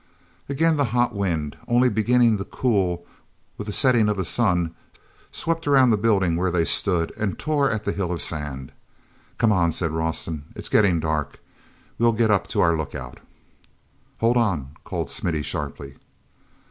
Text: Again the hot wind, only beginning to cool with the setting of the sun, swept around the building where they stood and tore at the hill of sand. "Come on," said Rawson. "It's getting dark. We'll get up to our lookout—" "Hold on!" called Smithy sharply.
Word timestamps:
Again 0.49 0.77
the 0.77 0.85
hot 0.97 1.13
wind, 1.13 1.59
only 1.67 1.87
beginning 1.87 2.39
to 2.39 2.43
cool 2.43 3.05
with 3.55 3.67
the 3.67 3.71
setting 3.71 4.09
of 4.09 4.17
the 4.17 4.25
sun, 4.25 4.73
swept 5.31 5.67
around 5.67 5.91
the 5.91 5.95
building 5.95 6.35
where 6.35 6.49
they 6.49 6.65
stood 6.65 7.13
and 7.17 7.37
tore 7.37 7.69
at 7.69 7.85
the 7.85 7.91
hill 7.91 8.11
of 8.11 8.19
sand. 8.19 8.71
"Come 9.37 9.51
on," 9.51 9.71
said 9.71 9.91
Rawson. 9.91 10.45
"It's 10.55 10.69
getting 10.69 10.99
dark. 10.99 11.39
We'll 11.99 12.13
get 12.13 12.31
up 12.31 12.47
to 12.47 12.61
our 12.61 12.75
lookout—" 12.75 13.19
"Hold 14.21 14.37
on!" 14.37 14.71
called 14.83 15.11
Smithy 15.11 15.43
sharply. 15.43 15.97